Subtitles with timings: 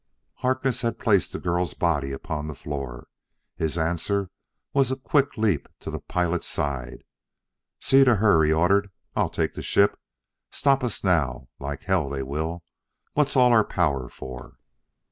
[0.37, 3.05] Harkness had placed the girl's body upon the floor.
[3.55, 4.31] His answer
[4.73, 7.03] was a quick leap to the pilot's side.
[7.79, 9.99] "See to her," he ordered; "I'll take the ship.
[10.49, 11.49] Stop us now?
[11.59, 12.63] Like hell they will!
[13.13, 14.57] What's all our power for?"